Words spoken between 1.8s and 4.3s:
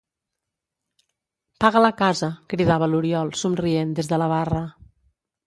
la casa —cridava l'Oriol, somrient, des de